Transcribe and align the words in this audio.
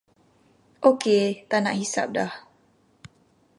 Okey 0.89 1.23
taknak 1.49 1.77
hisap 1.79 2.07
dah. 2.15 2.33